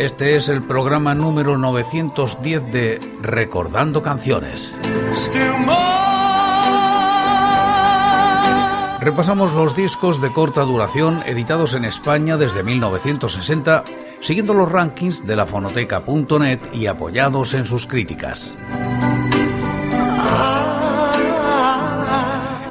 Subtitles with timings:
[0.00, 4.74] Este es el programa número 910 de Recordando Canciones.
[8.98, 13.84] Repasamos los discos de corta duración editados en España desde 1960,
[14.20, 18.56] siguiendo los rankings de la fonoteca.net y apoyados en sus críticas.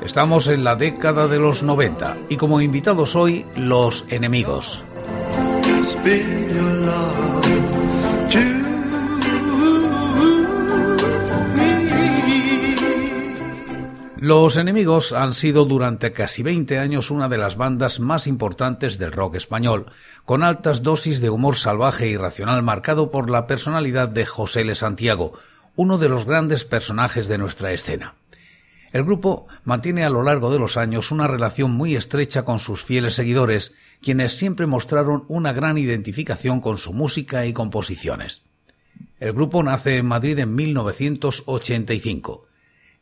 [0.02, 4.82] Estamos en la década de los 90 y como invitados hoy, los enemigos.
[14.22, 19.14] Los enemigos han sido durante casi 20 años una de las bandas más importantes del
[19.14, 19.94] rock español,
[20.26, 24.76] con altas dosis de humor salvaje e irracional marcado por la personalidad de José L.
[24.76, 25.40] Santiago,
[25.78, 28.16] uno de los grandes personajes de nuestra escena.
[28.92, 32.84] El grupo mantiene a lo largo de los años una relación muy estrecha con sus
[32.84, 38.42] fieles seguidores, quienes siempre mostraron una gran identificación con su música y composiciones.
[39.22, 42.49] El grupo nace en Madrid en 1985.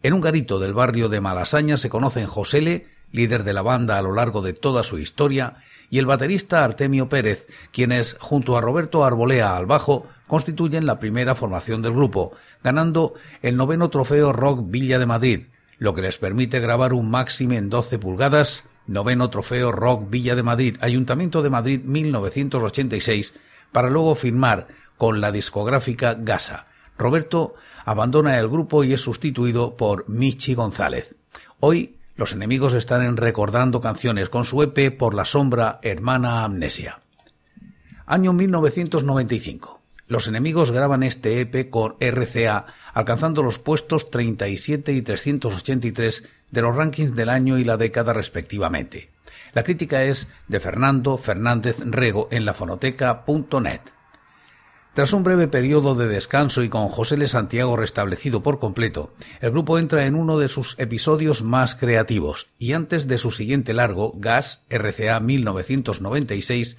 [0.04, 4.02] En un garito del barrio de Malasaña se conocen Josele, líder de la banda a
[4.02, 5.58] lo largo de toda su historia,
[5.90, 11.34] y el baterista Artemio Pérez, quienes, junto a Roberto Arbolea al bajo, constituyen la primera
[11.34, 15.48] formación del grupo, ganando el noveno trofeo Rock Villa de Madrid,
[15.80, 20.44] lo que les permite grabar un máximo en 12 pulgadas, noveno trofeo Rock Villa de
[20.44, 23.34] Madrid, Ayuntamiento de Madrid 1986,
[23.72, 24.68] para luego firmar
[24.98, 26.68] con la discográfica Gasa.
[26.98, 27.56] Roberto
[27.88, 31.16] abandona el grupo y es sustituido por Michi González.
[31.62, 37.00] Hoy los enemigos están en recordando canciones con su EP Por la sombra, hermana amnesia.
[38.06, 39.80] Año 1995.
[40.06, 46.76] Los enemigos graban este EP con RCA, alcanzando los puestos 37 y 383 de los
[46.76, 49.12] rankings del año y la década respectivamente.
[49.54, 53.97] La crítica es de Fernando Fernández Rego en lafonoteca.net.
[54.98, 57.28] Tras un breve periodo de descanso y con José L.
[57.28, 62.74] Santiago restablecido por completo, el grupo entra en uno de sus episodios más creativos y
[62.74, 66.78] antes de su siguiente largo, Gas RCA 1996,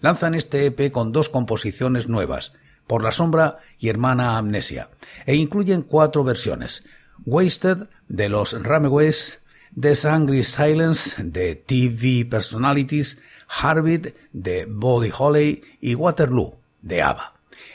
[0.00, 2.52] lanzan este EP con dos composiciones nuevas,
[2.86, 4.90] por la sombra y Hermana Amnesia,
[5.24, 6.84] e incluyen cuatro versiones.
[7.24, 9.40] Wasted de los Rameways,
[9.80, 13.16] The Angry Silence de TV Personalities,
[13.48, 17.33] Harvard de Body Holly y Waterloo de ABBA.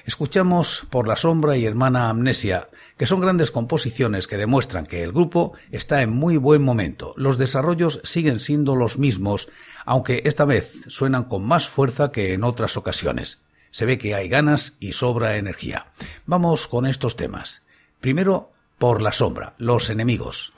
[0.09, 5.11] Escuchamos Por la sombra y Hermana Amnesia, que son grandes composiciones que demuestran que el
[5.11, 7.13] grupo está en muy buen momento.
[7.15, 9.49] Los desarrollos siguen siendo los mismos,
[9.85, 13.37] aunque esta vez suenan con más fuerza que en otras ocasiones.
[13.69, 15.91] Se ve que hay ganas y sobra energía.
[16.25, 17.61] Vamos con estos temas.
[18.01, 20.53] Primero, por la sombra, los enemigos.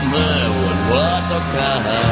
[0.00, 0.26] me
[1.02, 2.03] a tocar.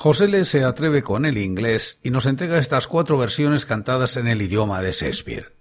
[0.00, 4.40] Josele se atreve con el inglés y nos entrega estas cuatro versiones cantadas en el
[4.40, 5.52] idioma de Shakespeare.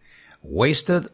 [0.43, 1.09] Wasted.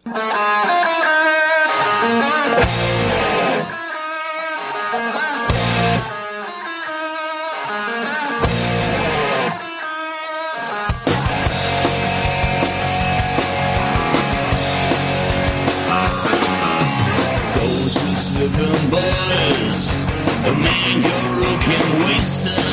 [21.40, 22.73] Looking wasted.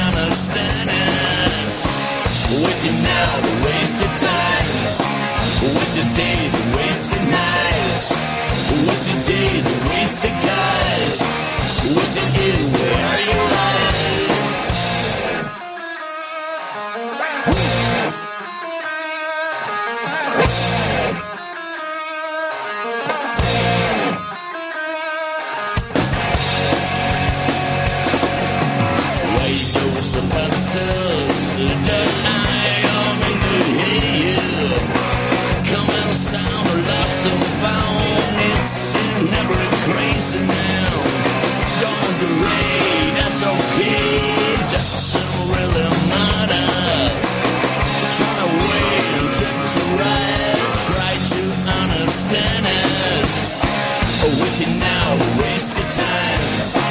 [54.39, 56.90] waiting now, waste the time.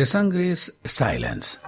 [0.00, 1.58] The sangre is silence.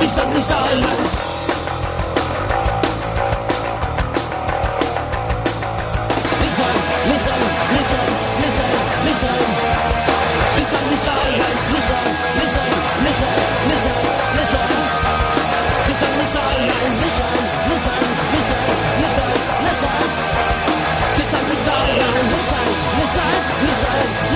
[0.00, 1.12] mi sonrisa de luz.
[6.40, 6.74] Listen,
[7.10, 7.40] listen,
[7.74, 8.06] listen,
[8.42, 8.72] listen,
[9.04, 9.36] listen.
[10.56, 11.20] Listen, listen,
[11.70, 12.04] listen,
[12.40, 12.68] listen,
[13.04, 13.34] listen,
[13.68, 13.98] listen,
[14.36, 14.68] listen.
[15.88, 17.34] Listen, listen, listen,
[17.68, 18.00] listen,
[18.32, 18.64] listen,
[19.02, 19.30] listen,
[19.64, 19.98] listen.
[21.18, 22.66] Listen, listen, listen,
[22.98, 23.32] listen,
[23.66, 24.29] listen.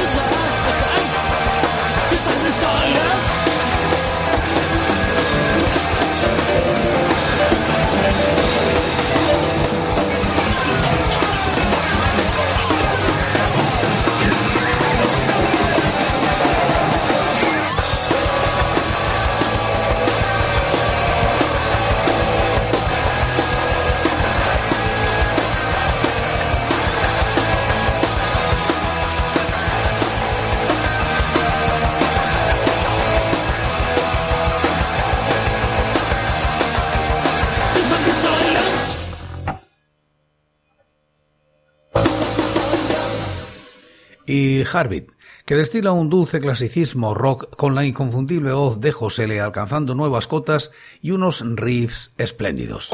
[44.75, 45.11] Harbit,
[45.47, 50.27] que destila un dulce clasicismo rock con la inconfundible voz de José Le alcanzando nuevas
[50.27, 52.91] cotas y unos riffs espléndidos.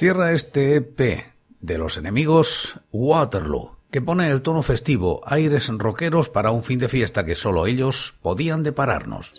[0.00, 1.26] Cierra este EP
[1.60, 6.88] de los enemigos Waterloo, que pone el tono festivo, aires rockeros para un fin de
[6.88, 9.34] fiesta que solo ellos podían depararnos.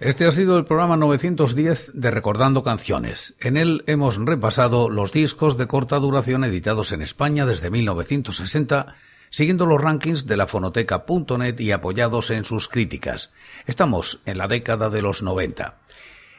[0.00, 3.34] Este ha sido el programa 910 de Recordando Canciones.
[3.38, 8.94] En él hemos repasado los discos de corta duración editados en España desde 1960,
[9.28, 13.30] siguiendo los rankings de la fonoteca.net y apoyados en sus críticas.
[13.66, 15.76] Estamos en la década de los 90.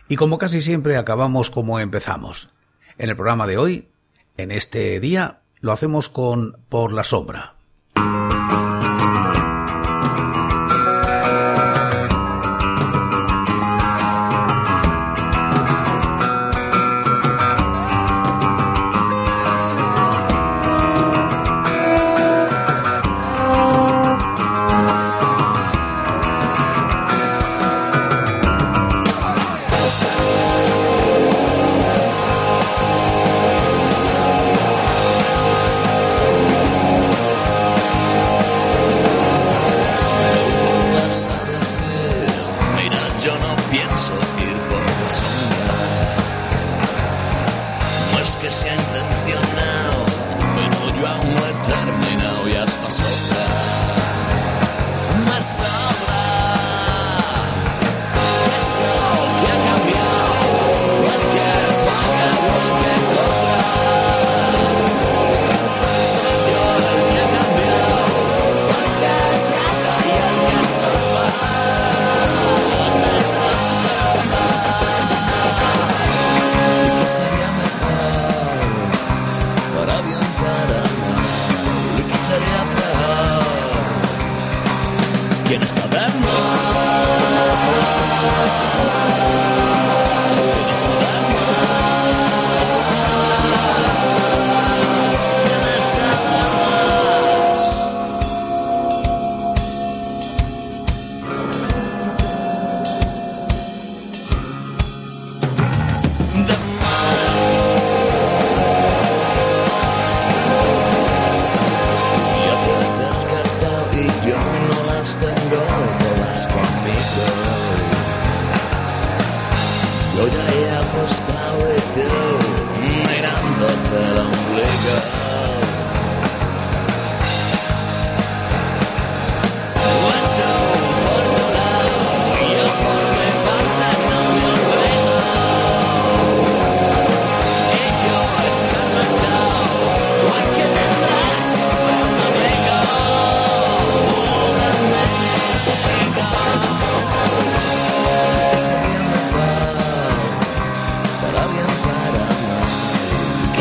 [0.10, 2.50] Y como casi siempre acabamos como empezamos.
[2.98, 3.90] En el programa de hoy,
[4.38, 7.61] en este día, lo hacemos con Por la Sombra.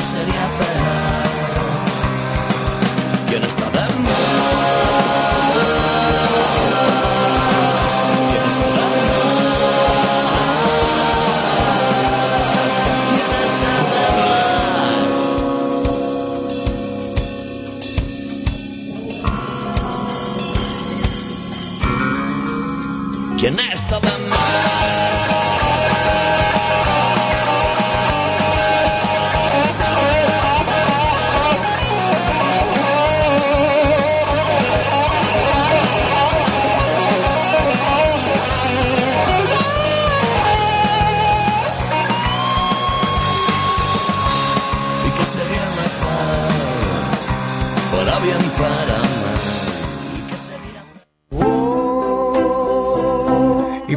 [0.01, 1.10] Y